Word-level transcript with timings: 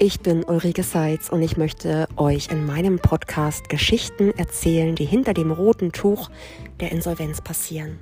Ich 0.00 0.20
bin 0.20 0.44
Ulrike 0.44 0.84
Seitz 0.84 1.28
und 1.28 1.42
ich 1.42 1.56
möchte 1.56 2.06
euch 2.16 2.52
in 2.52 2.64
meinem 2.64 3.00
Podcast 3.00 3.68
Geschichten 3.68 4.30
erzählen, 4.38 4.94
die 4.94 5.04
hinter 5.04 5.34
dem 5.34 5.50
roten 5.50 5.90
Tuch 5.90 6.30
der 6.78 6.92
Insolvenz 6.92 7.40
passieren. 7.40 7.98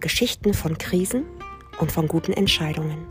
Geschichten 0.00 0.54
von 0.54 0.78
Krisen 0.78 1.24
und 1.78 1.92
von 1.92 2.08
guten 2.08 2.32
Entscheidungen. 2.32 3.04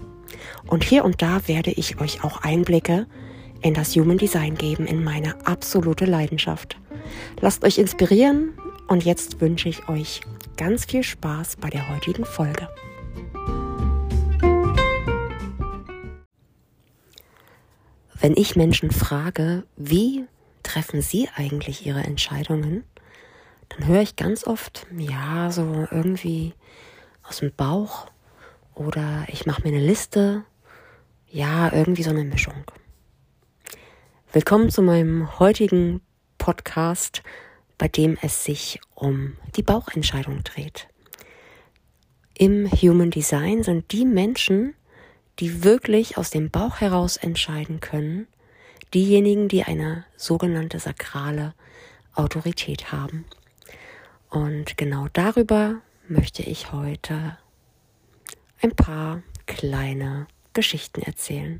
Und 0.65 0.83
hier 0.83 1.05
und 1.05 1.21
da 1.21 1.47
werde 1.47 1.69
ich 1.69 2.01
euch 2.01 2.23
auch 2.23 2.41
Einblicke 2.41 3.05
in 3.61 3.75
das 3.75 3.95
Human 3.95 4.17
Design 4.17 4.55
geben, 4.55 4.87
in 4.87 5.03
meine 5.03 5.45
absolute 5.45 6.05
Leidenschaft. 6.05 6.79
Lasst 7.41 7.63
euch 7.63 7.77
inspirieren 7.77 8.53
und 8.87 9.05
jetzt 9.05 9.39
wünsche 9.39 9.69
ich 9.69 9.87
euch 9.87 10.21
ganz 10.57 10.85
viel 10.85 11.03
Spaß 11.03 11.57
bei 11.57 11.69
der 11.69 11.93
heutigen 11.93 12.25
Folge. 12.25 12.67
Wenn 18.25 18.37
ich 18.37 18.55
Menschen 18.55 18.89
frage, 18.89 19.65
wie 19.77 20.25
treffen 20.63 21.03
sie 21.03 21.29
eigentlich 21.35 21.85
ihre 21.85 22.01
Entscheidungen, 22.01 22.83
dann 23.69 23.85
höre 23.87 24.01
ich 24.01 24.15
ganz 24.15 24.47
oft, 24.47 24.87
ja, 24.97 25.51
so 25.51 25.87
irgendwie 25.91 26.55
aus 27.21 27.37
dem 27.37 27.53
Bauch 27.55 28.07
oder 28.73 29.27
ich 29.27 29.45
mache 29.45 29.61
mir 29.61 29.67
eine 29.67 29.85
Liste, 29.85 30.43
ja, 31.29 31.71
irgendwie 31.71 32.01
so 32.01 32.09
eine 32.09 32.23
Mischung. 32.23 32.63
Willkommen 34.33 34.71
zu 34.71 34.81
meinem 34.81 35.37
heutigen 35.37 36.01
Podcast, 36.39 37.21
bei 37.77 37.87
dem 37.87 38.17
es 38.23 38.43
sich 38.43 38.79
um 38.95 39.37
die 39.55 39.61
Bauchentscheidung 39.61 40.43
dreht. 40.43 40.87
Im 42.35 42.71
Human 42.71 43.11
Design 43.11 43.61
sind 43.61 43.91
die 43.91 44.03
Menschen, 44.03 44.73
die 45.39 45.63
wirklich 45.63 46.17
aus 46.17 46.29
dem 46.29 46.49
Bauch 46.49 46.81
heraus 46.81 47.17
entscheiden 47.17 47.79
können, 47.79 48.27
diejenigen, 48.93 49.47
die 49.47 49.63
eine 49.63 50.05
sogenannte 50.15 50.79
sakrale 50.79 51.53
Autorität 52.13 52.91
haben. 52.91 53.25
Und 54.29 54.77
genau 54.77 55.07
darüber 55.13 55.81
möchte 56.07 56.43
ich 56.43 56.71
heute 56.71 57.37
ein 58.61 58.71
paar 58.71 59.21
kleine 59.45 60.27
Geschichten 60.53 61.01
erzählen. 61.01 61.59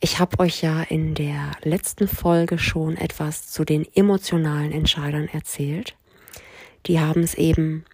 Ich 0.00 0.18
habe 0.18 0.40
euch 0.40 0.62
ja 0.62 0.82
in 0.82 1.14
der 1.14 1.52
letzten 1.62 2.08
Folge 2.08 2.58
schon 2.58 2.96
etwas 2.96 3.46
zu 3.46 3.64
den 3.64 3.86
emotionalen 3.94 4.72
Entscheidern 4.72 5.28
erzählt. 5.28 5.96
Die 6.86 6.98
haben 6.98 7.22
es 7.22 7.34
eben 7.34 7.84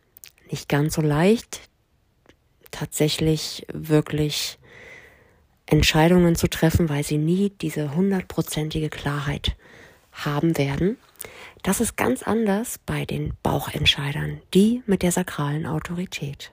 nicht 0.51 0.71
ganz 0.71 0.95
so 0.95 1.03
leicht, 1.03 1.69
tatsächlich 2.71 3.67
wirklich 3.73 4.59
Entscheidungen 5.67 6.35
zu 6.35 6.49
treffen, 6.49 6.89
weil 6.89 7.05
sie 7.05 7.19
nie 7.19 7.51
diese 7.51 7.95
hundertprozentige 7.95 8.89
Klarheit 8.89 9.57
haben 10.13 10.57
werden. 10.57 10.97
Das 11.63 11.81
ist 11.81 11.97
ganz 11.97 12.23
anders 12.23 12.79
bei 12.87 13.05
den 13.05 13.35
Bauchentscheidern, 13.43 14.41
die 14.55 14.83
mit 14.87 15.03
der 15.03 15.13
sakralen 15.13 15.67
Autorität. 15.67 16.53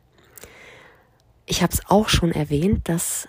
Ich 1.45 1.61
habe 1.61 1.73
es 1.73 1.85
auch 1.87 2.09
schon 2.09 2.31
erwähnt, 2.31 2.89
dass 2.89 3.27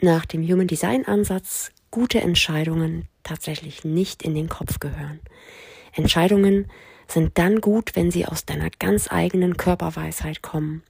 nach 0.00 0.24
dem 0.24 0.42
Human 0.46 0.68
Design 0.68 1.04
Ansatz 1.06 1.70
gute 1.90 2.20
Entscheidungen 2.20 3.08
tatsächlich 3.24 3.84
nicht 3.84 4.22
in 4.22 4.34
den 4.34 4.48
Kopf 4.48 4.78
gehören. 4.78 5.20
Entscheidungen 5.92 6.70
sind 7.10 7.38
dann 7.38 7.60
gut, 7.60 7.96
wenn 7.96 8.10
sie 8.10 8.26
aus 8.26 8.44
deiner 8.44 8.70
ganz 8.78 9.10
eigenen 9.10 9.56
Körperweisheit 9.56 10.42
kommen 10.42 10.82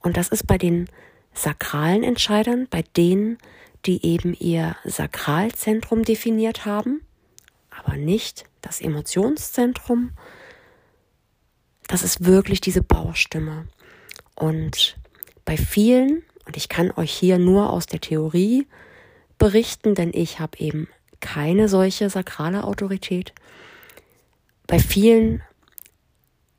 und 0.00 0.16
das 0.16 0.28
ist 0.28 0.46
bei 0.46 0.58
den 0.58 0.88
sakralen 1.34 2.02
Entscheidern, 2.02 2.66
bei 2.70 2.82
denen, 2.96 3.38
die 3.86 4.04
eben 4.04 4.34
ihr 4.34 4.76
Sakralzentrum 4.84 6.04
definiert 6.04 6.64
haben, 6.64 7.02
aber 7.70 7.96
nicht 7.96 8.44
das 8.60 8.80
Emotionszentrum. 8.80 10.10
Das 11.86 12.02
ist 12.02 12.24
wirklich 12.24 12.60
diese 12.60 12.82
Bauchstimme. 12.82 13.66
Und 14.34 14.96
bei 15.44 15.56
vielen, 15.56 16.22
und 16.44 16.56
ich 16.56 16.68
kann 16.68 16.90
euch 16.92 17.12
hier 17.12 17.38
nur 17.38 17.70
aus 17.70 17.86
der 17.86 18.00
Theorie 18.00 18.66
berichten, 19.38 19.94
denn 19.94 20.10
ich 20.12 20.40
habe 20.40 20.58
eben 20.58 20.88
keine 21.20 21.68
solche 21.68 22.10
sakrale 22.10 22.64
Autorität, 22.64 23.32
bei 24.66 24.78
vielen 24.78 25.42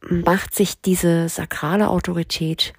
macht 0.01 0.55
sich 0.55 0.81
diese 0.81 1.29
sakrale 1.29 1.89
Autorität 1.89 2.73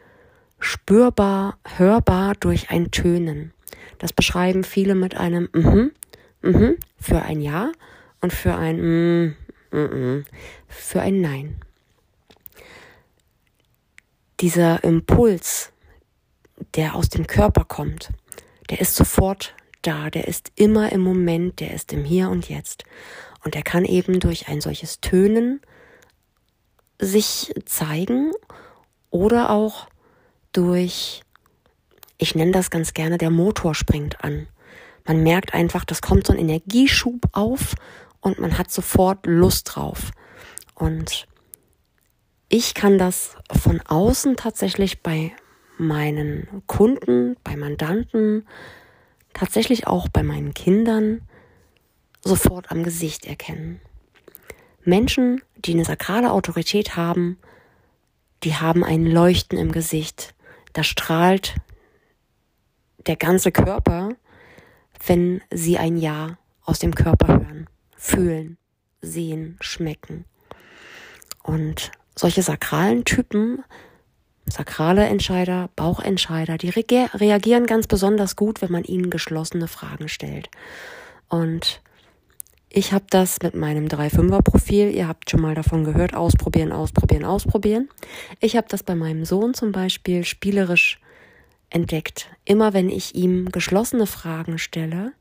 spürbar, 0.59 1.59
hörbar 1.77 2.35
durch 2.39 2.71
ein 2.71 2.91
Tönen. 2.91 3.53
Das 3.99 4.13
beschreiben 4.13 4.65
viele 4.65 4.95
mit 4.95 5.17
einem 5.17 5.49
mhm, 5.53 5.93
mhm 6.43 6.77
für 6.99 7.23
ein 7.23 7.41
Ja 7.41 7.73
und 8.21 8.33
für 8.33 8.55
ein 8.55 8.81
mm, 8.81 9.37
mm, 9.73 9.79
mm, 9.79 10.25
für 10.69 11.01
ein 11.01 11.21
Nein. 11.21 11.61
Dieser 14.41 14.83
Impuls, 14.85 15.73
der 16.75 16.95
aus 16.95 17.11
dem 17.11 17.27
Körper 17.27 17.65
kommt, 17.65 18.11
der 18.71 18.81
ist 18.81 18.95
sofort 18.95 19.55
da, 19.83 20.11
der 20.11 20.29
ist 20.29 20.53
immer 20.57 20.93
im 20.93 21.01
Moment, 21.01 21.61
der 21.61 21.75
ist 21.75 21.93
im 21.93 22.05
Hier 22.05 22.31
und 22.31 22.49
Jetzt. 22.49 22.85
Und 23.45 23.57
er 23.57 23.63
kann 23.63 23.85
eben 23.85 24.21
durch 24.21 24.49
ein 24.49 24.61
solches 24.61 25.01
Tönen 25.01 25.61
sich 27.01 27.53
zeigen 27.65 28.33
oder 29.11 29.51
auch 29.51 29.89
durch, 30.53 31.23
ich 32.19 32.35
nenne 32.35 32.53
das 32.53 32.71
ganz 32.71 32.95
gerne, 32.95 33.19
der 33.19 33.31
Motor 33.31 33.75
springt 33.75 34.23
an. 34.23 34.47
Man 35.07 35.23
merkt 35.23 35.55
einfach, 35.55 35.85
das 35.85 36.03
kommt 36.03 36.27
so 36.27 36.33
ein 36.33 36.39
Energieschub 36.39 37.21
auf 37.33 37.75
und 38.21 38.39
man 38.39 38.59
hat 38.59 38.71
sofort 38.71 39.27
Lust 39.27 39.75
drauf. 39.75 40.11
Und 40.75 41.27
ich 42.49 42.75
kann 42.75 42.99
das 42.99 43.37
von 43.51 43.81
außen 43.81 44.37
tatsächlich 44.37 45.03
bei 45.03 45.33
meinen 45.79 46.63
Kunden, 46.67 47.37
bei 47.43 47.57
Mandanten, 47.57 48.47
tatsächlich 49.33 49.87
auch 49.87 50.09
bei 50.09 50.23
meinen 50.23 50.53
Kindern 50.53 51.23
sofort 52.23 52.71
am 52.71 52.83
Gesicht 52.83 53.25
erkennen. 53.27 53.81
Menschen, 54.85 55.43
die 55.57 55.73
eine 55.73 55.85
sakrale 55.85 56.33
Autorität 56.33 56.97
haben, 56.97 57.39
die 58.43 58.55
haben 58.55 58.85
ein 58.85 59.05
Leuchten 59.07 59.59
im 59.59 59.73
Gesicht 59.73 60.35
da 60.73 60.83
strahlt 60.83 61.57
der 63.07 63.17
ganze 63.17 63.51
Körper, 63.51 64.11
wenn 65.07 65.41
sie 65.51 65.79
ein 65.79 65.97
Ja 65.97 66.39
aus 66.65 66.79
dem 66.79 66.95
Körper 66.95 67.29
hören, 67.29 67.69
fühlen, 67.97 68.59
sehen, 69.01 69.57
schmecken. 69.61 70.25
Und 71.43 71.91
solche 72.15 72.43
sakralen 72.43 73.05
Typen, 73.05 73.65
sakrale 74.47 75.07
Entscheider, 75.07 75.71
Bauchentscheider, 75.75 76.59
die 76.59 76.69
reagieren 76.69 77.67
ganz 77.67 77.87
besonders 77.87 78.37
gut, 78.37 78.63
wenn 78.63 78.73
man 78.73 78.85
ihnen 78.85 79.11
geschlossene 79.11 79.69
Fragen 79.69 80.09
stellt. 80.09 80.51
Und 81.29 81.81
ich 82.73 82.93
habe 82.93 83.05
das 83.11 83.43
mit 83.43 83.55
meinem 83.55 83.87
3-5er-Profil, 83.87 84.95
ihr 84.95 85.09
habt 85.09 85.29
schon 85.29 85.41
mal 85.41 85.57
davon 85.57 85.85
gehört, 85.85 86.15
ausprobieren, 86.15 86.71
ausprobieren, 86.71 87.25
ausprobieren. 87.25 87.89
Ich 88.39 88.57
habe 88.57 88.69
das 88.69 88.85
bei 88.85 88.95
meinem 88.95 89.25
Sohn 89.25 89.55
zum 89.55 89.73
Beispiel 89.73 90.25
spielerisch 90.25 91.01
entdeckt. 91.69 92.29
Immer 92.45 92.73
wenn 92.73 92.89
ich 92.89 93.17
ihm 93.17 93.51
geschlossene 93.51 94.07
Fragen 94.07 94.59
stelle, 94.59 95.13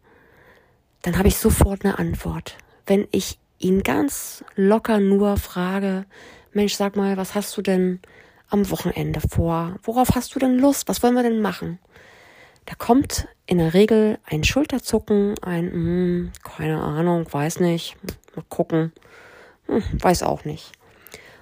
dann 1.01 1.17
habe 1.17 1.27
ich 1.27 1.37
sofort 1.37 1.83
eine 1.83 1.97
Antwort. 1.97 2.55
Wenn 2.85 3.07
ich 3.11 3.39
ihn 3.57 3.81
ganz 3.81 4.43
locker 4.55 4.99
nur 4.99 5.37
frage, 5.37 6.05
Mensch, 6.53 6.75
sag 6.75 6.95
mal, 6.95 7.17
was 7.17 7.33
hast 7.33 7.57
du 7.57 7.63
denn 7.63 7.99
am 8.49 8.69
Wochenende 8.69 9.21
vor? 9.21 9.75
Worauf 9.83 10.15
hast 10.15 10.35
du 10.35 10.39
denn 10.39 10.59
Lust? 10.59 10.87
Was 10.87 11.01
wollen 11.01 11.15
wir 11.15 11.23
denn 11.23 11.41
machen? 11.41 11.79
Da 12.69 12.75
kommt 12.75 13.27
in 13.47 13.57
der 13.57 13.73
Regel 13.73 14.19
ein 14.25 14.43
Schulterzucken, 14.43 15.33
ein, 15.41 15.71
hm, 15.71 16.31
keine 16.43 16.79
Ahnung, 16.79 17.25
weiß 17.27 17.61
nicht, 17.61 17.97
mal 18.35 18.45
gucken, 18.47 18.93
hm, 19.65 19.81
weiß 19.99 20.21
auch 20.21 20.45
nicht. 20.45 20.71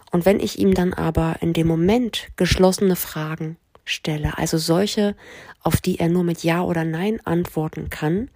Und 0.09 0.25
wenn 0.25 0.39
ich 0.39 0.57
ihm 0.57 0.73
dann 0.73 0.93
aber 0.93 1.35
in 1.41 1.51
dem 1.51 1.67
Moment 1.67 2.29
geschlossene 2.37 2.95
Fragen 2.95 3.57
stelle, 3.83 4.37
also 4.37 4.57
solche, 4.57 5.17
auf 5.59 5.81
die 5.81 5.99
er 5.99 6.07
nur 6.07 6.23
mit 6.23 6.45
Ja 6.45 6.61
oder 6.61 6.85
Nein 6.85 7.19
antworten 7.25 7.89
kann, 7.89 8.31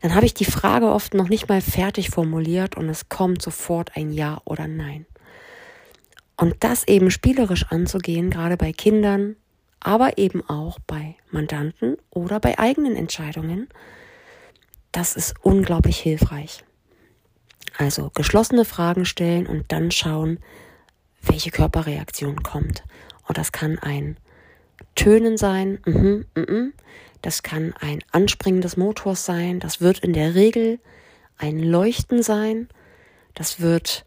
dann 0.00 0.16
habe 0.16 0.26
ich 0.26 0.34
die 0.34 0.44
Frage 0.44 0.90
oft 0.90 1.14
noch 1.14 1.28
nicht 1.28 1.48
mal 1.48 1.60
fertig 1.60 2.10
formuliert 2.10 2.76
und 2.76 2.88
es 2.88 3.08
kommt 3.08 3.40
sofort 3.40 3.96
ein 3.96 4.10
Ja 4.10 4.40
oder 4.44 4.66
Nein. 4.66 5.06
Und 6.36 6.56
das 6.64 6.88
eben 6.88 7.12
spielerisch 7.12 7.66
anzugehen, 7.70 8.30
gerade 8.30 8.56
bei 8.56 8.72
Kindern, 8.72 9.36
aber 9.80 10.18
eben 10.18 10.42
auch 10.48 10.78
bei 10.86 11.16
Mandanten 11.30 11.96
oder 12.10 12.40
bei 12.40 12.58
eigenen 12.58 12.96
Entscheidungen, 12.96 13.68
das 14.92 15.16
ist 15.16 15.34
unglaublich 15.42 15.98
hilfreich. 15.98 16.64
Also 17.76 18.10
geschlossene 18.14 18.64
Fragen 18.64 19.04
stellen 19.04 19.46
und 19.46 19.70
dann 19.72 19.90
schauen, 19.90 20.38
welche 21.22 21.50
Körperreaktion 21.50 22.42
kommt. 22.42 22.84
Und 23.26 23.36
das 23.36 23.52
kann 23.52 23.78
ein 23.78 24.16
Tönen 24.94 25.36
sein. 25.36 25.78
Mhm, 25.84 26.26
mhm. 26.34 26.72
Das 27.22 27.42
kann 27.42 27.74
ein 27.80 28.02
Anspringen 28.12 28.60
des 28.60 28.76
Motors 28.76 29.24
sein. 29.24 29.60
Das 29.60 29.80
wird 29.80 29.98
in 29.98 30.12
der 30.12 30.34
Regel 30.34 30.78
ein 31.38 31.58
Leuchten 31.58 32.22
sein. 32.22 32.68
Das 33.34 33.60
wird 33.60 34.06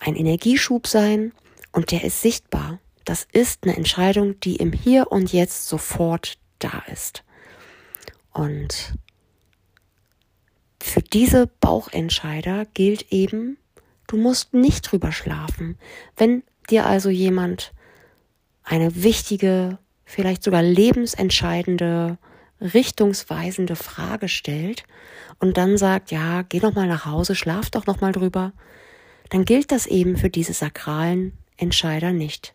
ein 0.00 0.16
Energieschub 0.16 0.86
sein 0.86 1.32
und 1.72 1.90
der 1.90 2.04
ist 2.04 2.22
sichtbar. 2.22 2.78
Das 3.08 3.26
ist 3.32 3.64
eine 3.64 3.74
Entscheidung, 3.74 4.38
die 4.40 4.56
im 4.56 4.70
Hier 4.70 5.10
und 5.10 5.32
Jetzt 5.32 5.66
sofort 5.66 6.36
da 6.58 6.82
ist. 6.92 7.24
Und 8.34 8.92
für 10.78 11.00
diese 11.00 11.46
Bauchentscheider 11.46 12.66
gilt 12.74 13.10
eben, 13.10 13.56
du 14.08 14.18
musst 14.18 14.52
nicht 14.52 14.82
drüber 14.82 15.10
schlafen. 15.10 15.78
Wenn 16.18 16.42
dir 16.68 16.84
also 16.84 17.08
jemand 17.08 17.72
eine 18.62 19.02
wichtige, 19.02 19.78
vielleicht 20.04 20.42
sogar 20.42 20.62
lebensentscheidende, 20.62 22.18
richtungsweisende 22.60 23.76
Frage 23.76 24.28
stellt 24.28 24.84
und 25.38 25.56
dann 25.56 25.78
sagt, 25.78 26.10
ja, 26.10 26.42
geh 26.42 26.60
doch 26.60 26.74
mal 26.74 26.86
nach 26.86 27.06
Hause, 27.06 27.34
schlaf 27.34 27.70
doch 27.70 27.86
noch 27.86 28.02
mal 28.02 28.12
drüber, 28.12 28.52
dann 29.30 29.46
gilt 29.46 29.72
das 29.72 29.86
eben 29.86 30.18
für 30.18 30.28
diese 30.28 30.52
sakralen 30.52 31.32
Entscheider 31.56 32.12
nicht. 32.12 32.54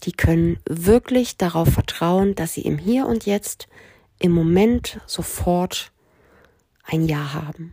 Die 0.00 0.12
können 0.12 0.58
wirklich 0.68 1.36
darauf 1.36 1.68
vertrauen, 1.68 2.34
dass 2.34 2.54
sie 2.54 2.62
im 2.62 2.78
Hier 2.78 3.06
und 3.06 3.26
Jetzt, 3.26 3.68
im 4.18 4.32
Moment 4.32 5.00
sofort 5.06 5.92
ein 6.84 7.06
Ja 7.06 7.32
haben. 7.34 7.72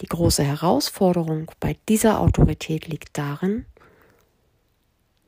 Die 0.00 0.06
große 0.06 0.44
Herausforderung 0.44 1.50
bei 1.60 1.76
dieser 1.88 2.20
Autorität 2.20 2.86
liegt 2.86 3.18
darin, 3.18 3.66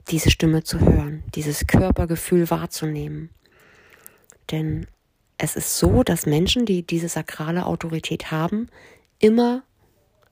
diese 0.09 0.31
Stimme 0.31 0.63
zu 0.65 0.81
hören, 0.81 1.23
dieses 1.35 1.67
Körpergefühl 1.67 2.51
wahrzunehmen. 2.51 3.31
Denn 4.51 4.87
es 5.39 5.57
ist 5.57 5.79
so, 5.79 6.03
dass 6.03 6.27
Menschen, 6.27 6.67
die 6.67 6.83
diese 6.83 7.09
sakrale 7.09 7.67
Autorität 7.67 8.31
haben, 8.31 8.69
immer 9.19 9.63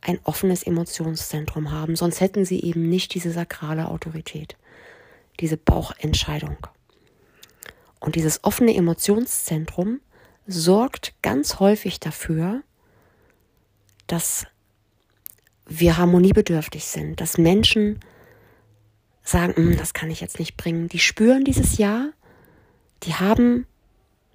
ein 0.01 0.19
offenes 0.25 0.63
Emotionszentrum 0.63 1.73
haben, 1.73 1.97
sonst 1.97 2.21
hätten 2.21 2.45
sie 2.45 2.61
eben 2.61 2.89
nicht 2.89 3.15
diese 3.15 3.33
sakrale 3.33 3.89
Autorität, 3.89 4.57
diese 5.41 5.57
Bauchentscheidung. 5.57 6.57
Und 8.01 8.15
dieses 8.15 8.45
offene 8.45 8.75
Emotionszentrum 8.75 10.01
sorgt 10.47 11.15
ganz 11.23 11.61
häufig 11.61 12.01
dafür, 12.01 12.63
dass 14.07 14.47
wir 15.67 15.99
harmoniebedürftig 15.99 16.85
sind, 16.85 17.21
dass 17.21 17.39
Menschen 17.39 18.01
sagen, 19.23 19.55
hm, 19.55 19.77
das 19.77 19.93
kann 19.93 20.11
ich 20.11 20.21
jetzt 20.21 20.39
nicht 20.39 20.57
bringen. 20.57 20.89
Die 20.89 20.99
spüren 20.99 21.45
dieses 21.45 21.77
Ja, 21.77 22.11
die 23.03 23.15
haben 23.15 23.67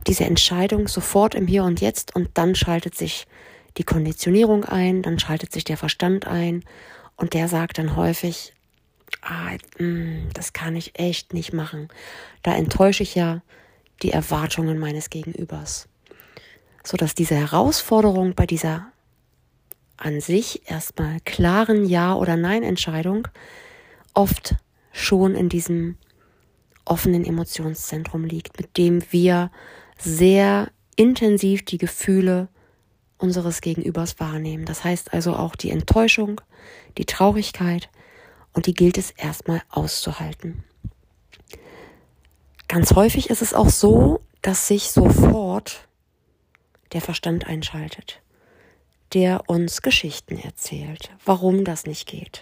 diese 0.05 0.25
Entscheidung 0.25 0.87
sofort 0.87 1.33
im 1.33 1.47
Hier 1.47 1.63
und 1.63 1.81
Jetzt 1.81 2.15
und 2.15 2.29
dann 2.35 2.55
schaltet 2.55 2.95
sich 2.95 3.25
die 3.77 3.83
Konditionierung 3.83 4.65
ein, 4.65 5.01
dann 5.01 5.19
schaltet 5.19 5.51
sich 5.51 5.63
der 5.63 5.77
Verstand 5.77 6.27
ein 6.27 6.63
und 7.15 7.33
der 7.33 7.47
sagt 7.47 7.79
dann 7.79 7.95
häufig, 7.95 8.53
ah, 9.23 9.55
mh, 9.79 9.87
mm, 9.87 10.29
das 10.33 10.53
kann 10.53 10.75
ich 10.75 10.99
echt 10.99 11.33
nicht 11.33 11.53
machen. 11.53 11.87
Da 12.41 12.55
enttäusche 12.55 13.03
ich 13.03 13.15
ja 13.15 13.41
die 14.01 14.11
Erwartungen 14.11 14.79
meines 14.79 15.09
Gegenübers. 15.09 15.87
So 16.83 16.97
dass 16.97 17.15
diese 17.15 17.35
Herausforderung 17.35 18.35
bei 18.35 18.45
dieser 18.45 18.87
an 19.97 20.19
sich 20.19 20.69
erstmal 20.69 21.19
klaren 21.21 21.85
Ja- 21.85 22.15
oder 22.15 22.35
Nein-Entscheidung 22.35 23.27
oft 24.13 24.55
schon 24.91 25.35
in 25.35 25.49
diesem 25.49 25.97
offenen 26.85 27.25
Emotionszentrum 27.25 28.25
liegt, 28.25 28.59
mit 28.59 28.77
dem 28.77 29.01
wir 29.11 29.49
sehr 29.97 30.69
intensiv 30.95 31.63
die 31.63 31.77
Gefühle 31.77 32.49
unseres 33.17 33.61
Gegenübers 33.61 34.19
wahrnehmen. 34.19 34.65
Das 34.65 34.83
heißt 34.83 35.13
also 35.13 35.35
auch 35.35 35.55
die 35.55 35.69
Enttäuschung, 35.69 36.41
die 36.97 37.05
Traurigkeit 37.05 37.89
und 38.53 38.67
die 38.67 38.73
gilt 38.73 38.97
es 38.97 39.11
erstmal 39.11 39.61
auszuhalten. 39.69 40.63
Ganz 42.67 42.93
häufig 42.95 43.29
ist 43.29 43.41
es 43.41 43.53
auch 43.53 43.69
so, 43.69 44.21
dass 44.41 44.67
sich 44.67 44.91
sofort 44.91 45.87
der 46.93 47.01
Verstand 47.01 47.47
einschaltet, 47.47 48.21
der 49.13 49.49
uns 49.49 49.81
Geschichten 49.81 50.37
erzählt, 50.37 51.11
warum 51.25 51.65
das 51.65 51.85
nicht 51.85 52.07
geht. 52.07 52.41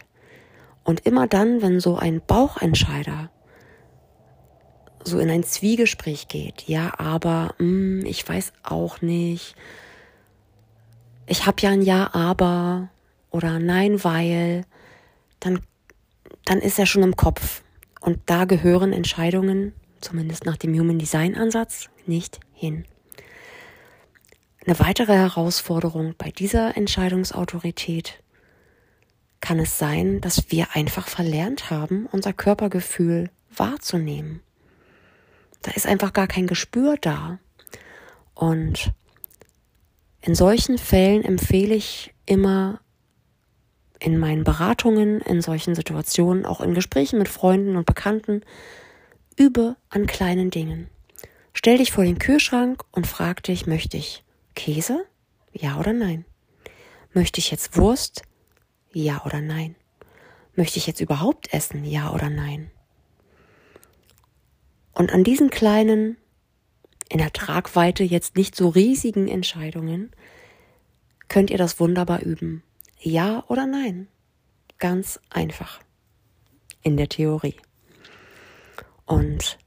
Und 0.84 1.06
immer 1.06 1.28
dann, 1.28 1.62
wenn 1.62 1.80
so 1.80 1.98
ein 1.98 2.22
Bauchentscheider 2.26 3.30
so 5.04 5.20
in 5.20 5.30
ein 5.30 5.44
Zwiegespräch 5.44 6.28
geht, 6.28 6.68
ja, 6.68 6.94
aber 6.98 7.56
mh, 7.58 8.02
hm, 8.02 8.06
ich 8.06 8.28
weiß 8.28 8.54
auch 8.64 9.02
nicht, 9.02 9.56
ich 11.28 11.46
habe 11.46 11.62
ja 11.62 11.70
ein 11.70 11.82
Ja, 11.82 12.14
aber 12.14 12.90
oder 13.30 13.60
Nein, 13.60 14.04
weil, 14.04 14.66
dann, 15.40 15.62
dann 16.46 16.60
ist 16.60 16.80
er 16.80 16.86
schon 16.86 17.04
im 17.04 17.16
Kopf. 17.16 17.64
Und 18.00 18.20
da 18.26 18.46
gehören 18.46 18.94
Entscheidungen, 18.94 19.74
zumindest 20.02 20.46
nach 20.46 20.58
dem 20.58 20.78
Human 20.78 21.00
Design 21.00 21.36
Ansatz, 21.36 21.90
nicht 22.06 22.40
hin. 22.54 22.86
Eine 24.66 24.80
weitere 24.80 25.14
Herausforderung 25.14 26.16
bei 26.18 26.30
dieser 26.30 26.78
Entscheidungsautorität 26.78 28.22
kann 29.40 29.58
es 29.58 29.80
sein, 29.80 30.22
dass 30.22 30.52
wir 30.52 30.76
einfach 30.76 31.08
verlernt 31.08 31.72
haben, 31.72 32.06
unser 32.12 32.32
Körpergefühl 32.32 33.32
wahrzunehmen. 33.56 34.42
Da 35.64 35.72
ist 35.72 35.88
einfach 35.88 36.14
gar 36.14 36.28
kein 36.28 36.48
Gespür 36.48 36.96
da. 37.02 37.40
Und 38.36 38.94
in 40.22 40.36
solchen 40.36 40.78
Fällen 40.78 41.24
empfehle 41.24 41.74
ich 41.74 42.14
immer 42.26 42.81
in 44.02 44.18
meinen 44.18 44.44
Beratungen, 44.44 45.22
in 45.22 45.42
solchen 45.42 45.76
Situationen, 45.76 46.46
auch 46.46 46.60
in 46.60 46.74
Gesprächen 46.74 47.20
mit 47.20 47.30
Freunden 47.30 47.76
und 47.76 47.86
Bekannten, 47.86 48.42
übe 49.38 49.76
an 49.90 50.08
kleinen 50.08 50.50
Dingen. 50.50 50.90
Stell 51.54 51.78
dich 51.78 51.92
vor 51.92 52.04
den 52.04 52.18
Kühlschrank 52.18 52.84
und 52.92 53.06
frag 53.06 53.44
dich, 53.44 53.68
möchte 53.68 53.98
ich 53.98 54.24
Käse? 54.56 55.06
Ja 55.54 55.80
oder 55.80 55.94
nein? 55.94 56.26
Möchte 57.14 57.40
ich 57.40 57.52
jetzt 57.52 57.78
Wurst? 57.78 58.24
Ja 58.92 59.24
oder 59.26 59.40
nein? 59.40 59.76
Möchte 60.56 60.80
ich 60.80 60.88
jetzt 60.88 61.02
überhaupt 61.02 61.54
essen? 61.54 61.86
Ja 61.86 62.12
oder 62.12 62.30
nein? 62.30 62.72
Und 64.94 65.14
an 65.14 65.24
diesen 65.24 65.50
kleinen 65.52 66.18
in 67.08 67.20
der 67.20 67.34
Tragweite 67.34 68.04
jetzt 68.04 68.36
nicht 68.36 68.56
so 68.56 68.70
riesigen 68.70 69.28
Entscheidungen 69.28 70.12
könnt 71.28 71.52
ihr 71.52 71.58
das 71.58 71.80
wunderbar 71.80 72.22
üben. 72.22 72.64
Ja 73.02 73.44
oder 73.48 73.66
nein? 73.66 74.08
Ganz 74.78 75.20
einfach. 75.30 75.80
In 76.84 76.98
der 76.98 77.10
Theorie. 77.10 77.56
Und 79.06 79.58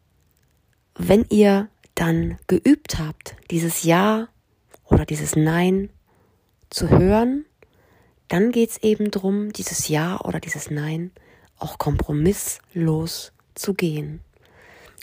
wenn 0.95 1.25
ihr 1.29 1.69
dann 1.95 2.39
geübt 2.47 2.99
habt, 2.99 3.37
dieses 3.51 3.83
Ja 3.83 4.29
oder 4.85 5.05
dieses 5.05 5.37
Nein 5.37 5.91
zu 6.71 6.89
hören, 6.89 7.45
dann 8.29 8.53
geht 8.53 8.71
es 8.71 8.79
eben 8.79 9.11
darum, 9.11 9.53
dieses 9.53 9.89
Ja 9.89 10.21
oder 10.21 10.41
dieses 10.41 10.71
Nein 10.71 11.13
auch 11.59 11.79
kompromisslos 11.79 13.33
zu 13.55 13.75
gehen. 13.75 14.21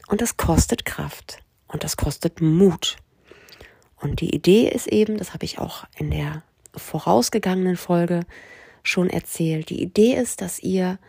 Und 0.07 0.21
das 0.21 0.37
kostet 0.37 0.85
Kraft. 0.85 1.39
Und 1.67 1.83
das 1.83 1.95
kostet 1.95 2.41
Mut. 2.41 2.97
Und 3.95 4.19
die 4.19 4.33
Idee 4.33 4.69
ist 4.69 4.87
eben, 4.87 5.17
das 5.17 5.33
habe 5.33 5.45
ich 5.45 5.59
auch 5.59 5.85
in 5.97 6.11
der 6.11 6.43
vorausgegangenen 6.75 7.77
Folge 7.77 8.21
schon 8.83 9.09
erzählt, 9.09 9.69
die 9.69 9.81
Idee 9.81 10.15
ist, 10.15 10.41
dass 10.41 10.59
ihr 10.59 10.99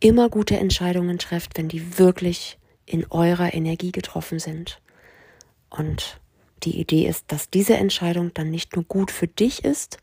immer 0.00 0.28
gute 0.28 0.56
Entscheidungen 0.56 1.18
trefft, 1.18 1.56
wenn 1.56 1.68
die 1.68 1.98
wirklich 1.98 2.58
in 2.86 3.06
eurer 3.10 3.54
Energie 3.54 3.92
getroffen 3.92 4.38
sind. 4.38 4.80
Und 5.70 6.20
die 6.62 6.78
Idee 6.80 7.06
ist, 7.06 7.24
dass 7.28 7.50
diese 7.50 7.76
Entscheidung 7.76 8.32
dann 8.34 8.50
nicht 8.50 8.74
nur 8.74 8.84
gut 8.84 9.10
für 9.10 9.28
dich 9.28 9.64
ist, 9.64 9.98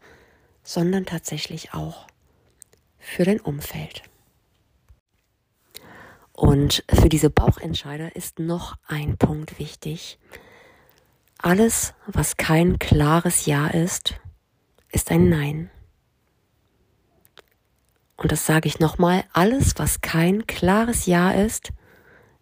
sondern 0.63 1.05
tatsächlich 1.05 1.73
auch 1.73 2.07
für 2.97 3.23
dein 3.23 3.39
Umfeld. 3.39 4.03
Und 6.31 6.83
für 6.89 7.07
diese 7.07 7.29
Bauchentscheider 7.29 8.15
ist 8.15 8.39
noch 8.39 8.75
ein 8.87 9.17
Punkt 9.17 9.57
wichtig. 9.57 10.19
Alles, 11.37 11.93
was 12.07 12.35
kein 12.35 12.77
klares 12.79 13.45
Ja 13.45 13.67
ist, 13.67 14.15
ist 14.95 15.11
ein 15.11 15.27
Nein. 15.27 15.69
Und 18.15 18.31
das 18.31 18.45
sage 18.45 18.69
ich 18.69 18.79
nochmal, 18.79 19.25
alles, 19.33 19.73
was 19.75 19.99
kein 19.99 20.47
klares 20.47 21.05
Ja 21.05 21.31
ist, 21.31 21.73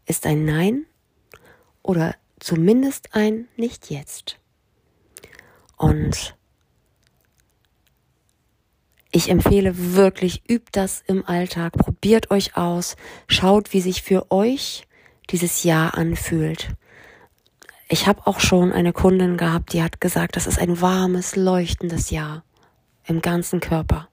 ist 0.05 0.27
ein 0.27 0.45
Nein 0.45 0.85
oder 1.81 2.15
zumindest 2.39 3.15
ein 3.15 3.47
Nicht 3.57 3.89
jetzt. 3.89 4.37
Und 5.77 6.35
ich 9.11 9.29
empfehle 9.29 9.95
wirklich, 9.95 10.47
übt 10.47 10.69
das 10.73 11.01
im 11.07 11.25
Alltag, 11.25 11.73
probiert 11.73 12.29
euch 12.29 12.55
aus, 12.55 12.95
schaut, 13.27 13.73
wie 13.73 13.81
sich 13.81 14.03
für 14.03 14.31
euch 14.31 14.87
dieses 15.31 15.63
Ja 15.63 15.89
anfühlt. 15.89 16.69
Ich 17.93 18.07
habe 18.07 18.25
auch 18.25 18.39
schon 18.39 18.71
eine 18.71 18.91
Kundin 18.91 19.37
gehabt, 19.37 19.71
die 19.71 19.83
hat 19.83 20.01
gesagt, 20.01 20.35
das 20.35 20.47
ist 20.47 20.57
ein 20.57 20.81
warmes, 20.81 21.35
leuchtendes 21.35 22.09
Ja 22.09 22.41
im 23.05 23.21
ganzen 23.21 23.59
Körper. 23.59 24.09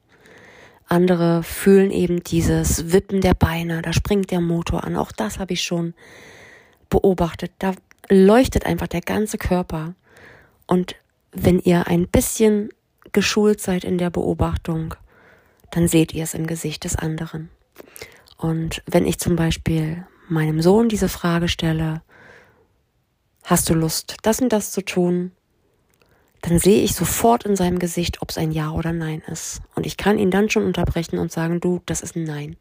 Andere 0.84 1.42
fühlen 1.42 1.90
eben 1.90 2.22
dieses 2.22 2.92
Wippen 2.92 3.22
der 3.22 3.32
Beine, 3.32 3.80
da 3.80 3.94
springt 3.94 4.32
der 4.32 4.42
Motor 4.42 4.84
an. 4.84 4.96
Auch 4.96 5.12
das 5.12 5.38
habe 5.38 5.54
ich 5.54 5.62
schon 5.62 5.94
beobachtet. 6.90 7.52
Da 7.58 7.72
leuchtet 8.10 8.66
einfach 8.66 8.86
der 8.86 9.00
ganze 9.00 9.38
Körper. 9.38 9.94
Und 10.66 10.94
wenn 11.32 11.58
ihr 11.58 11.86
ein 11.86 12.06
bisschen 12.06 12.68
geschult 13.12 13.62
seid 13.62 13.84
in 13.84 13.96
der 13.96 14.10
Beobachtung, 14.10 14.94
dann 15.70 15.88
seht 15.88 16.12
ihr 16.12 16.24
es 16.24 16.34
im 16.34 16.46
Gesicht 16.46 16.84
des 16.84 16.96
anderen. 16.96 17.48
Und 18.36 18.82
wenn 18.84 19.06
ich 19.06 19.18
zum 19.18 19.36
Beispiel 19.36 20.04
meinem 20.28 20.60
Sohn 20.60 20.90
diese 20.90 21.08
Frage 21.08 21.48
stelle, 21.48 22.02
hast 23.50 23.68
du 23.68 23.74
Lust, 23.74 24.16
das 24.22 24.40
und 24.40 24.50
das 24.52 24.70
zu 24.70 24.82
tun? 24.84 25.32
Dann 26.40 26.58
sehe 26.58 26.82
ich 26.82 26.94
sofort 26.94 27.44
in 27.44 27.56
seinem 27.56 27.78
Gesicht, 27.78 28.22
ob 28.22 28.30
es 28.30 28.38
ein 28.38 28.52
Ja 28.52 28.70
oder 28.70 28.92
Nein 28.92 29.22
ist. 29.26 29.60
Und 29.74 29.86
ich 29.86 29.96
kann 29.96 30.18
ihn 30.18 30.30
dann 30.30 30.48
schon 30.48 30.64
unterbrechen 30.64 31.18
und 31.18 31.32
sagen, 31.32 31.60
du, 31.60 31.82
das 31.84 32.00
ist 32.00 32.16
ein 32.16 32.24
Nein. 32.24 32.56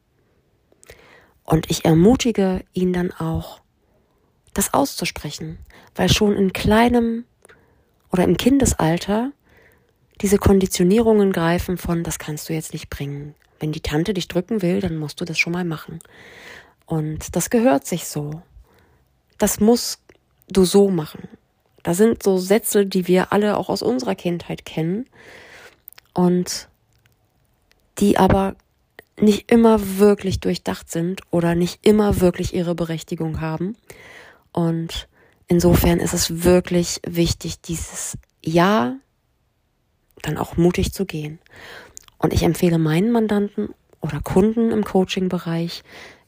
Und 1.44 1.70
ich 1.70 1.86
ermutige 1.86 2.66
ihn 2.74 2.92
dann 2.92 3.12
auch, 3.12 3.62
das 4.54 4.74
auszusprechen, 4.74 5.60
weil 5.96 6.10
schon 6.10 6.36
in 6.36 6.54
kleinem 6.54 7.26
oder 8.12 8.24
im 8.24 8.36
Kindesalter 8.36 9.32
diese 10.22 10.38
Konditionierungen 10.38 11.32
greifen 11.32 11.78
von, 11.78 12.04
das 12.04 12.20
kannst 12.20 12.50
du 12.50 12.54
jetzt 12.54 12.74
nicht 12.74 12.90
bringen. 12.90 13.36
Wenn 13.60 13.72
die 13.72 13.82
Tante 13.82 14.14
dich 14.14 14.28
drücken 14.28 14.62
will, 14.62 14.82
dann 14.82 14.98
musst 14.98 15.22
du 15.22 15.26
das 15.26 15.38
schon 15.38 15.54
mal 15.54 15.66
machen. 15.66 16.00
Und 16.86 17.36
das 17.36 17.50
gehört 17.50 17.86
sich 17.86 18.08
so. 18.08 18.42
Das 19.38 19.60
musst 19.60 20.02
du 20.50 20.66
so 20.66 20.90
machen. 20.90 21.28
Da 21.84 21.94
sind 21.94 22.24
so 22.24 22.38
Sätze, 22.38 22.86
die 22.86 23.08
wir 23.08 23.32
alle 23.32 23.58
auch 23.58 23.70
aus 23.70 23.82
unserer 23.82 24.16
Kindheit 24.16 24.66
kennen 24.66 25.06
und 26.14 26.68
die 28.00 28.18
aber 28.18 28.56
nicht 29.20 29.52
immer 29.52 29.98
wirklich 29.98 30.40
durchdacht 30.40 30.90
sind 30.90 31.22
oder 31.32 31.56
nicht 31.56 31.80
immer 31.86 32.22
wirklich 32.22 32.54
ihre 32.54 32.76
Berechtigung 32.76 33.42
haben. 33.42 33.76
Und 34.52 35.08
insofern 35.48 36.00
ist 36.00 36.14
es 36.14 36.44
wirklich 36.44 37.00
wichtig, 37.06 37.62
dieses 37.62 38.18
Ja 38.44 38.96
dann 40.22 40.38
auch 40.38 40.58
mutig 40.58 40.94
zu 40.94 41.06
gehen. 41.06 41.40
Und 42.18 42.34
ich 42.34 42.44
empfehle 42.44 42.78
meinen 42.78 43.12
Mandanten 43.12 43.70
oder 44.02 44.20
Kunden 44.22 44.72
im 44.72 44.84
Coaching-Bereich 44.84 45.84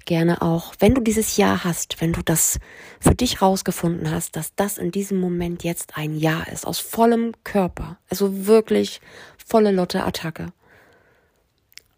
gerne 0.05 0.41
auch, 0.41 0.73
wenn 0.79 0.93
du 0.93 1.01
dieses 1.01 1.37
Ja 1.37 1.63
hast, 1.63 2.01
wenn 2.01 2.13
du 2.13 2.21
das 2.21 2.59
für 2.99 3.15
dich 3.15 3.41
rausgefunden 3.41 4.09
hast, 4.11 4.35
dass 4.35 4.55
das 4.55 4.77
in 4.77 4.91
diesem 4.91 5.19
Moment 5.19 5.63
jetzt 5.63 5.97
ein 5.97 6.15
Ja 6.15 6.43
ist, 6.43 6.65
aus 6.65 6.79
vollem 6.79 7.33
Körper, 7.43 7.97
also 8.09 8.45
wirklich 8.47 9.01
volle 9.45 9.71
Lotte 9.71 10.03
Attacke. 10.03 10.53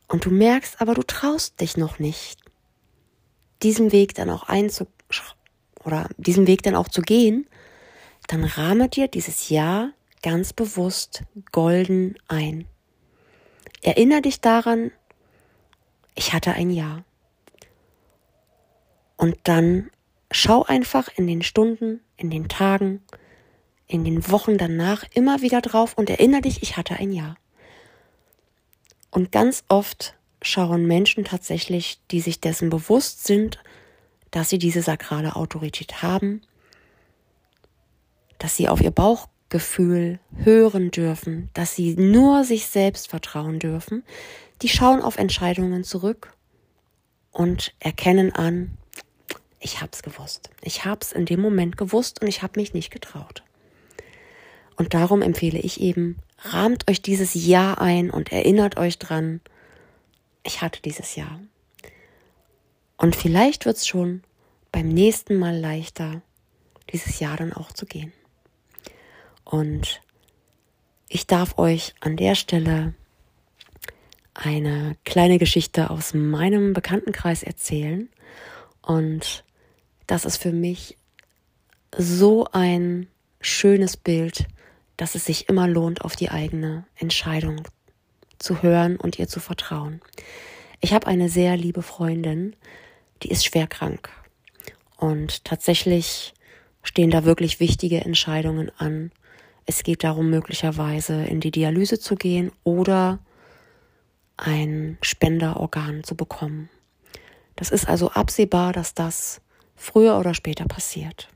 Und 0.08 0.26
du 0.26 0.32
merkst 0.32 0.82
aber, 0.82 0.94
du 0.94 1.04
traust 1.04 1.60
dich 1.60 1.78
noch 1.78 2.00
nicht, 2.00 2.40
diesen 3.64 3.92
Weg 3.92 4.14
dann 4.16 4.30
auch 4.30 4.44
einzu 4.44 4.88
oder 5.84 6.08
diesen 6.18 6.48
Weg 6.48 6.64
dann 6.64 6.76
auch 6.76 6.88
zu 6.88 7.02
gehen, 7.02 7.48
dann 8.28 8.44
rahme 8.44 8.90
dir 8.90 9.08
dieses 9.08 9.50
Ja 9.50 9.92
ganz 10.22 10.54
bewusst 10.54 11.24
golden 11.52 12.16
ein. 12.28 12.66
Erinner 13.82 14.22
dich 14.22 14.40
daran, 14.40 14.92
ich 16.16 16.34
hatte 16.34 16.54
ein 16.54 16.70
Ja. 16.70 17.04
Und 19.24 19.38
dann 19.44 19.90
schau 20.32 20.64
einfach 20.64 21.08
in 21.16 21.28
den 21.28 21.44
Stunden, 21.44 22.02
in 22.18 22.30
den 22.30 22.50
Tagen, 22.50 23.02
in 23.88 24.04
den 24.04 24.30
Wochen 24.30 24.58
danach 24.58 25.06
immer 25.14 25.42
wieder 25.42 25.62
drauf 25.62 25.94
und 25.98 26.10
erinnere 26.10 26.42
dich, 26.42 26.62
ich 26.62 26.76
hatte 26.76 26.98
ein 26.98 27.14
Ja. 27.14 27.38
Und 29.12 29.32
ganz 29.32 29.64
oft 29.70 30.16
schauen 30.42 30.88
Menschen 30.88 31.24
tatsächlich, 31.24 32.02
die 32.12 32.20
sich 32.20 32.42
dessen 32.42 32.70
bewusst 32.70 33.24
sind, 33.24 33.64
dass 34.30 34.50
sie 34.50 34.58
diese 34.58 34.82
sakrale 34.82 35.38
Autorität 35.38 36.04
haben, 36.04 36.42
dass 38.40 38.58
sie 38.58 38.68
auf 38.68 38.82
ihr 38.82 38.92
Bauch 38.92 39.30
Gefühl 39.48 40.20
hören 40.36 40.92
dürfen, 40.92 41.50
dass 41.54 41.78
sie 41.78 41.96
nur 41.96 42.44
sich 42.44 42.66
selbst 42.66 43.08
vertrauen 43.08 43.60
dürfen, 43.60 44.04
die 44.62 44.68
schauen 44.68 45.02
auf 45.02 45.18
Entscheidungen 45.18 45.86
zurück 45.86 46.36
und 47.32 47.74
erkennen 47.80 48.34
an, 48.34 48.78
ich 49.64 49.82
hab's 49.82 50.04
gewusst. 50.04 50.50
Ich 50.62 50.86
hab's 50.86 51.12
in 51.12 51.26
dem 51.26 51.40
Moment 51.40 51.78
gewusst 51.78 52.22
und 52.22 52.28
ich 52.28 52.44
habe 52.44 52.60
mich 52.60 52.74
nicht 52.74 52.92
getraut. 52.92 53.44
Und 54.76 54.94
darum 54.94 55.22
empfehle 55.22 55.60
ich 55.60 55.80
eben, 55.80 56.18
rahmt 56.40 56.90
euch 56.90 57.02
dieses 57.02 57.34
Ja 57.34 57.76
ein 57.76 58.10
und 58.10 58.32
erinnert 58.32 58.78
euch 58.78 59.00
dran, 59.00 59.40
ich 60.44 60.62
hatte 60.62 60.82
dieses 60.82 61.16
Ja. 61.16 61.40
Und 62.98 63.16
vielleicht 63.16 63.66
wird's 63.66 63.88
schon 63.88 64.24
beim 64.72 64.90
nächsten 64.90 65.38
Mal 65.38 65.58
leichter, 65.58 66.22
dieses 66.92 67.20
Ja 67.20 67.36
dann 67.36 67.54
auch 67.54 67.72
zu 67.72 67.86
gehen. 67.86 68.12
Und 69.46 70.02
ich 71.08 71.28
darf 71.28 71.58
euch 71.58 71.94
an 72.00 72.18
der 72.18 72.36
Stelle 72.36 72.94
eine 74.34 74.98
kleine 75.06 75.38
Geschichte 75.38 75.90
aus 75.90 76.14
meinem 76.14 76.74
Bekanntenkreis 76.74 77.44
erzählen. 77.44 78.10
Und 78.82 79.44
das 80.08 80.26
ist 80.26 80.38
für 80.38 80.52
mich 80.52 80.98
so 81.98 82.46
ein 82.52 83.08
schönes 83.42 83.98
Bild, 83.98 84.48
dass 84.98 85.16
es 85.16 85.26
sich 85.26 85.50
immer 85.50 85.68
lohnt, 85.68 86.04
auf 86.04 86.16
die 86.16 86.30
eigene 86.30 86.86
Entscheidung 86.96 87.68
zu 88.40 88.62
hören 88.62 88.98
und 88.98 89.20
ihr 89.20 89.28
zu 89.28 89.40
vertrauen. 89.40 90.02
Ich 90.82 90.94
habe 90.94 91.08
eine 91.08 91.30
sehr 91.30 91.56
liebe 91.58 91.82
Freundin, 91.82 92.56
die 93.22 93.30
ist 93.30 93.46
schwer 93.46 93.68
krank. 93.68 94.10
Und 94.98 95.46
tatsächlich 95.46 96.34
stehen 96.84 97.10
da 97.10 97.24
wirklich 97.24 97.60
wichtige 97.60 98.02
Entscheidungen 98.02 98.72
an, 98.78 99.12
es 99.66 99.84
geht 99.84 100.04
darum, 100.04 100.30
möglicherweise 100.30 101.24
in 101.24 101.40
die 101.40 101.52
Dialyse 101.52 102.00
zu 102.00 102.16
gehen 102.16 102.52
oder 102.64 103.20
ein 104.36 104.98
Spenderorgan 105.02 106.04
zu 106.04 106.16
bekommen. 106.16 106.70
Das 107.56 107.70
ist 107.70 107.88
also 107.88 108.10
absehbar, 108.10 108.74
dass 108.74 108.94
das 108.94 109.42
früher 109.76 110.18
oder 110.18 110.34
später 110.34 110.66
passiert. 110.66 111.30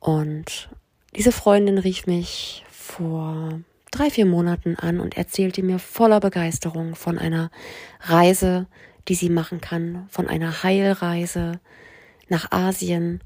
Und 0.00 0.68
diese 1.16 1.32
Freundin 1.32 1.78
rief 1.78 2.06
mich 2.06 2.64
vor 2.70 3.60
drei, 3.90 4.10
vier 4.10 4.26
Monaten 4.26 4.76
an 4.76 5.00
und 5.00 5.16
erzählte 5.16 5.62
mir 5.62 5.78
voller 5.78 6.20
Begeisterung 6.20 6.94
von 6.94 7.18
einer 7.18 7.50
Reise, 8.00 8.66
die 9.08 9.14
sie 9.14 9.30
machen 9.30 9.60
kann, 9.60 10.06
von 10.10 10.28
einer 10.28 10.62
Heilreise 10.62 11.60
nach 12.28 12.50
Asien. 12.50 13.20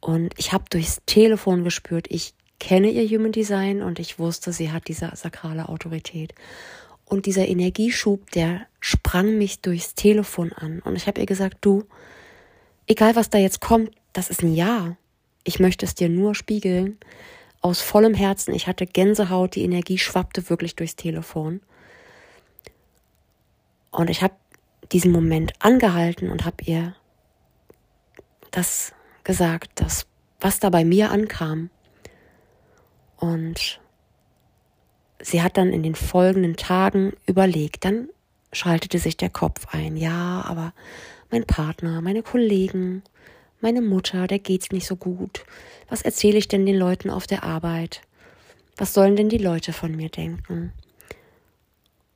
Und 0.00 0.34
ich 0.36 0.52
habe 0.52 0.64
durchs 0.70 1.00
Telefon 1.06 1.64
gespürt, 1.64 2.06
ich 2.10 2.34
kenne 2.60 2.90
ihr 2.90 3.08
Human 3.08 3.32
Design 3.32 3.82
und 3.82 3.98
ich 3.98 4.18
wusste, 4.18 4.52
sie 4.52 4.70
hat 4.70 4.88
diese 4.88 5.10
sakrale 5.14 5.68
Autorität. 5.68 6.34
Und 7.04 7.26
dieser 7.26 7.46
Energieschub, 7.46 8.30
der 8.32 8.66
sprang 8.80 9.38
mich 9.38 9.60
durchs 9.60 9.94
Telefon 9.94 10.52
an. 10.52 10.80
Und 10.80 10.96
ich 10.96 11.06
habe 11.06 11.20
ihr 11.20 11.26
gesagt, 11.26 11.58
du, 11.60 11.84
egal 12.86 13.16
was 13.16 13.30
da 13.30 13.38
jetzt 13.38 13.60
kommt, 13.60 13.90
das 14.12 14.30
ist 14.30 14.42
ein 14.42 14.54
Ja. 14.54 14.96
Ich 15.44 15.60
möchte 15.60 15.86
es 15.86 15.94
dir 15.94 16.08
nur 16.08 16.34
spiegeln. 16.34 16.98
Aus 17.60 17.80
vollem 17.80 18.14
Herzen. 18.14 18.54
Ich 18.54 18.66
hatte 18.66 18.86
Gänsehaut, 18.86 19.54
die 19.54 19.62
Energie 19.64 19.98
schwappte 19.98 20.48
wirklich 20.50 20.76
durchs 20.76 20.96
Telefon. 20.96 21.60
Und 23.90 24.10
ich 24.10 24.22
habe 24.22 24.34
diesen 24.92 25.12
Moment 25.12 25.52
angehalten 25.58 26.30
und 26.30 26.44
habe 26.44 26.64
ihr 26.64 26.94
das 28.50 28.92
gesagt, 29.24 29.80
dass 29.80 30.06
was 30.40 30.60
da 30.60 30.70
bei 30.70 30.84
mir 30.84 31.10
ankam, 31.10 31.70
und 33.16 33.80
sie 35.20 35.42
hat 35.42 35.56
dann 35.56 35.72
in 35.72 35.82
den 35.82 35.94
folgenden 35.94 36.56
Tagen 36.56 37.14
überlegt, 37.26 37.84
dann 37.84 38.08
schaltete 38.52 38.98
sich 38.98 39.16
der 39.16 39.30
Kopf 39.30 39.66
ein. 39.72 39.96
Ja, 39.96 40.44
aber 40.46 40.72
mein 41.30 41.44
Partner, 41.44 42.00
meine 42.00 42.22
Kollegen, 42.22 43.02
meine 43.60 43.82
Mutter, 43.82 44.26
der 44.26 44.38
geht's 44.38 44.70
nicht 44.70 44.86
so 44.86 44.96
gut. 44.96 45.44
Was 45.88 46.02
erzähle 46.02 46.38
ich 46.38 46.48
denn 46.48 46.66
den 46.66 46.76
Leuten 46.76 47.10
auf 47.10 47.26
der 47.26 47.42
Arbeit? 47.42 48.02
Was 48.76 48.92
sollen 48.92 49.16
denn 49.16 49.28
die 49.28 49.38
Leute 49.38 49.72
von 49.72 49.96
mir 49.96 50.08
denken? 50.08 50.72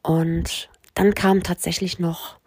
Und 0.02 0.68
dann 0.94 1.14
kam 1.14 1.42
tatsächlich 1.42 1.98
noch 1.98 2.38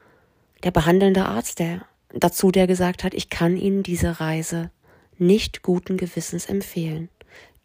der 0.63 0.72
behandelnde 0.72 1.25
Arzt 1.25 1.60
der, 1.60 1.86
dazu, 2.13 2.51
der 2.51 2.67
gesagt 2.67 3.03
hat, 3.03 3.13
ich 3.13 3.29
kann 3.29 3.58
Ihnen 3.58 3.84
diese 3.84 4.20
Reise 4.20 4.72
nicht 5.17 5.62
guten 5.62 5.98
Gewissens 5.98 6.46
empfehlen 6.46 7.10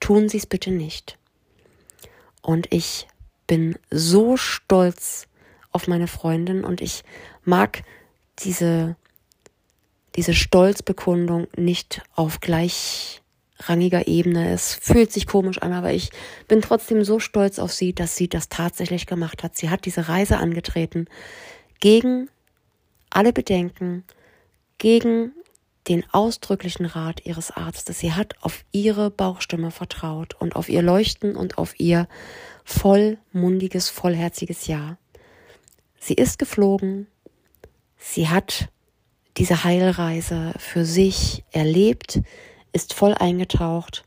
tun 0.00 0.28
Sie 0.28 0.38
es 0.38 0.46
bitte 0.46 0.70
nicht. 0.70 1.18
Und 2.42 2.72
ich 2.72 3.06
bin 3.46 3.78
so 3.90 4.36
stolz 4.36 5.26
auf 5.72 5.86
meine 5.86 6.06
Freundin 6.06 6.64
und 6.64 6.80
ich 6.80 7.04
mag 7.44 7.82
diese, 8.44 8.96
diese 10.16 10.34
Stolzbekundung 10.34 11.46
nicht 11.56 12.02
auf 12.14 12.40
gleichrangiger 12.40 14.06
Ebene 14.06 14.52
ist. 14.52 14.82
Fühlt 14.82 15.12
sich 15.12 15.26
komisch 15.26 15.58
an, 15.58 15.72
aber 15.72 15.92
ich 15.92 16.10
bin 16.46 16.62
trotzdem 16.62 17.04
so 17.04 17.18
stolz 17.18 17.58
auf 17.58 17.72
sie, 17.72 17.94
dass 17.94 18.16
sie 18.16 18.28
das 18.28 18.48
tatsächlich 18.48 19.06
gemacht 19.06 19.42
hat. 19.42 19.56
Sie 19.56 19.70
hat 19.70 19.84
diese 19.84 20.08
Reise 20.08 20.38
angetreten 20.38 21.06
gegen 21.80 22.28
alle 23.10 23.32
Bedenken, 23.32 24.04
gegen 24.78 25.32
den 25.88 26.04
ausdrücklichen 26.12 26.86
Rat 26.86 27.24
ihres 27.24 27.50
Arztes. 27.50 27.98
Sie 27.98 28.12
hat 28.12 28.34
auf 28.42 28.64
ihre 28.72 29.10
Bauchstimme 29.10 29.70
vertraut 29.70 30.34
und 30.38 30.54
auf 30.54 30.68
ihr 30.68 30.82
Leuchten 30.82 31.34
und 31.34 31.56
auf 31.58 31.80
ihr 31.80 32.08
vollmundiges, 32.64 33.88
vollherziges 33.88 34.66
Ja. 34.66 34.98
Sie 35.98 36.14
ist 36.14 36.38
geflogen. 36.38 37.06
Sie 37.98 38.28
hat 38.28 38.68
diese 39.36 39.64
Heilreise 39.64 40.54
für 40.58 40.84
sich 40.84 41.44
erlebt, 41.52 42.20
ist 42.72 42.94
voll 42.94 43.14
eingetaucht, 43.14 44.04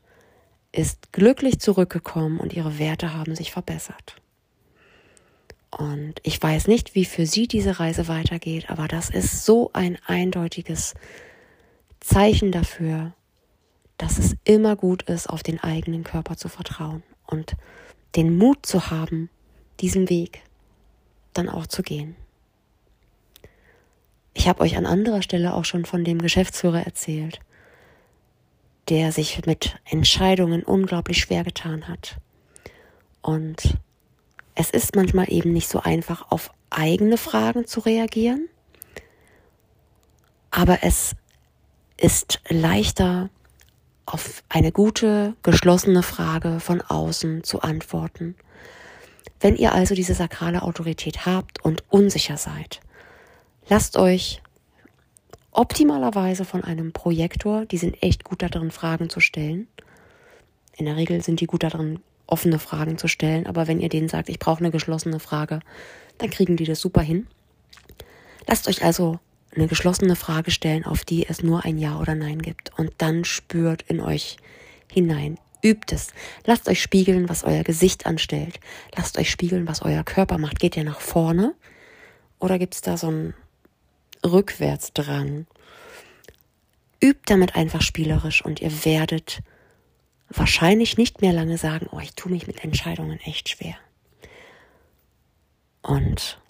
ist 0.72 1.12
glücklich 1.12 1.60
zurückgekommen 1.60 2.40
und 2.40 2.52
ihre 2.52 2.78
Werte 2.78 3.14
haben 3.14 3.36
sich 3.36 3.52
verbessert. 3.52 4.16
Und 5.70 6.14
ich 6.22 6.42
weiß 6.42 6.66
nicht, 6.68 6.94
wie 6.94 7.04
für 7.04 7.26
sie 7.26 7.48
diese 7.48 7.80
Reise 7.80 8.08
weitergeht, 8.08 8.68
aber 8.68 8.88
das 8.88 9.08
ist 9.08 9.44
so 9.44 9.70
ein 9.72 9.98
eindeutiges 10.06 10.94
Zeichen 12.00 12.52
dafür, 12.52 13.14
dass 13.96 14.18
es 14.18 14.36
immer 14.44 14.76
gut 14.76 15.04
ist, 15.04 15.28
auf 15.30 15.42
den 15.42 15.60
eigenen 15.60 16.04
Körper 16.04 16.36
zu 16.36 16.48
vertrauen 16.48 17.02
und 17.26 17.56
den 18.16 18.36
Mut 18.36 18.66
zu 18.66 18.90
haben, 18.90 19.30
diesen 19.80 20.10
Weg 20.10 20.42
dann 21.32 21.48
auch 21.48 21.66
zu 21.66 21.82
gehen. 21.82 22.16
Ich 24.34 24.48
habe 24.48 24.60
euch 24.62 24.76
an 24.76 24.86
anderer 24.86 25.22
Stelle 25.22 25.54
auch 25.54 25.64
schon 25.64 25.84
von 25.84 26.04
dem 26.04 26.20
Geschäftsführer 26.20 26.84
erzählt, 26.84 27.40
der 28.88 29.12
sich 29.12 29.44
mit 29.46 29.76
Entscheidungen 29.84 30.62
unglaublich 30.62 31.18
schwer 31.18 31.44
getan 31.44 31.88
hat. 31.88 32.16
Und 33.20 33.76
es 34.54 34.70
ist 34.70 34.96
manchmal 34.96 35.32
eben 35.32 35.52
nicht 35.52 35.68
so 35.68 35.80
einfach, 35.80 36.30
auf 36.30 36.50
eigene 36.70 37.16
Fragen 37.16 37.66
zu 37.66 37.80
reagieren, 37.80 38.48
aber 40.50 40.78
es 40.82 41.14
ist 41.96 42.40
leichter, 42.48 43.30
auf 44.04 44.42
eine 44.48 44.72
gute, 44.72 45.34
geschlossene 45.42 46.02
Frage 46.02 46.60
von 46.60 46.80
außen 46.80 47.44
zu 47.44 47.62
antworten. 47.62 48.34
Wenn 49.40 49.56
ihr 49.56 49.72
also 49.72 49.94
diese 49.94 50.14
sakrale 50.14 50.62
Autorität 50.62 51.24
habt 51.24 51.64
und 51.64 51.84
unsicher 51.88 52.36
seid, 52.36 52.80
lasst 53.68 53.96
euch 53.96 54.42
optimalerweise 55.50 56.44
von 56.44 56.64
einem 56.64 56.92
Projektor, 56.92 57.66
die 57.66 57.78
sind 57.78 58.02
echt 58.02 58.24
gut 58.24 58.42
darin, 58.42 58.70
Fragen 58.70 59.10
zu 59.10 59.20
stellen. 59.20 59.68
In 60.76 60.86
der 60.86 60.96
Regel 60.96 61.22
sind 61.22 61.40
die 61.40 61.46
gut 61.46 61.62
darin, 61.62 62.00
offene 62.26 62.58
Fragen 62.58 62.96
zu 62.96 63.08
stellen, 63.08 63.46
aber 63.46 63.66
wenn 63.68 63.80
ihr 63.80 63.90
denen 63.90 64.08
sagt, 64.08 64.28
ich 64.28 64.38
brauche 64.38 64.60
eine 64.60 64.70
geschlossene 64.70 65.20
Frage, 65.20 65.60
dann 66.18 66.30
kriegen 66.30 66.56
die 66.56 66.64
das 66.64 66.80
super 66.80 67.02
hin. 67.02 67.26
Lasst 68.46 68.68
euch 68.68 68.82
also 68.82 69.18
eine 69.54 69.68
geschlossene 69.68 70.16
Frage 70.16 70.50
stellen, 70.50 70.84
auf 70.84 71.04
die 71.04 71.28
es 71.28 71.42
nur 71.42 71.64
ein 71.64 71.78
Ja 71.78 71.98
oder 71.98 72.14
Nein 72.14 72.40
gibt. 72.40 72.76
Und 72.78 72.92
dann 72.98 73.24
spürt 73.24 73.82
in 73.82 74.00
euch 74.00 74.38
hinein. 74.90 75.38
Übt 75.62 75.94
es. 75.94 76.08
Lasst 76.44 76.68
euch 76.68 76.82
spiegeln, 76.82 77.28
was 77.28 77.44
euer 77.44 77.62
Gesicht 77.62 78.06
anstellt. 78.06 78.58
Lasst 78.96 79.18
euch 79.18 79.30
spiegeln, 79.30 79.68
was 79.68 79.82
euer 79.82 80.02
Körper 80.02 80.38
macht. 80.38 80.58
Geht 80.58 80.76
ihr 80.76 80.84
nach 80.84 81.00
vorne? 81.00 81.54
Oder 82.40 82.58
gibt 82.58 82.74
es 82.74 82.80
da 82.80 82.96
so 82.96 83.32
einen 84.22 84.32
Rückwärtsdrang? 84.32 85.46
Übt 87.02 87.22
damit 87.26 87.56
einfach 87.56 87.82
spielerisch 87.82 88.44
und 88.44 88.60
ihr 88.60 88.84
werdet 88.84 89.42
wahrscheinlich 90.28 90.96
nicht 90.96 91.20
mehr 91.20 91.32
lange 91.32 91.58
sagen, 91.58 91.88
oh, 91.90 91.98
ich 91.98 92.14
tue 92.14 92.32
mich 92.32 92.46
mit 92.46 92.64
Entscheidungen 92.64 93.18
echt 93.20 93.48
schwer. 93.48 93.74
Und 95.82 96.40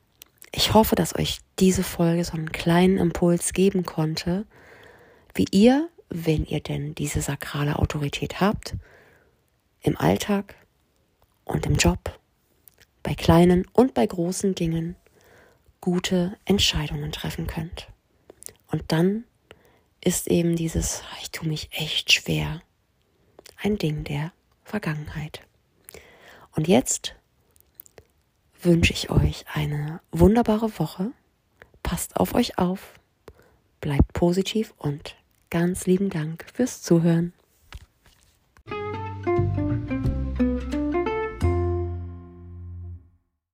ich 0.55 0.75
hoffe, 0.75 0.95
dass 0.95 1.17
euch 1.17 1.39
diese 1.59 1.83
Folge 1.83 2.25
so 2.25 2.35
einen 2.35 2.53
kleinen 2.53 2.99
Impuls 2.99 3.55
geben 3.55 3.85
konnte, 3.85 4.47
wie 5.35 5.47
ihr, 5.51 5.89
wenn 6.11 6.45
ihr 6.45 6.61
denn 6.61 6.95
diese 6.95 7.23
sakrale 7.23 7.79
Autorität 7.79 8.41
habt, 8.41 8.75
im 9.81 9.97
Alltag 9.97 10.55
und 11.45 11.65
im 11.67 11.77
Job, 11.77 12.19
bei 13.03 13.15
kleinen 13.15 13.67
und 13.73 13.95
bei 13.95 14.07
großen 14.07 14.55
Dingen 14.55 14.97
gute 15.83 16.39
Entscheidungen 16.47 17.13
treffen 17.13 17.47
könnt. 17.47 17.89
Und 18.69 18.85
dann 18.89 19.25
ist 20.01 20.29
eben 20.29 20.57
dieses, 20.57 21.03
ich 21.21 21.31
tue 21.31 21.47
mich 21.47 21.69
echt 21.73 22.11
schwer, 22.13 22.63
ein 23.63 23.77
Ding 23.77 24.05
der 24.05 24.33
Vergangenheit. 24.65 25.43
Und 26.53 26.69
jetzt 26.69 27.15
wünsche 28.63 28.93
ich 28.93 29.11
euch 29.11 29.45
eine 29.53 30.01
wunderbare 30.13 30.79
Woche. 30.79 31.11
Passt 31.83 32.17
auf 32.17 32.35
euch 32.35 32.59
auf, 32.59 32.95
bleibt 33.81 34.13
positiv 34.13 34.73
und 34.79 35.17
ganz 35.51 35.87
lieben 35.87 36.11
Dank 36.11 36.47
fürs 36.55 36.81
Zuhören. 36.81 37.33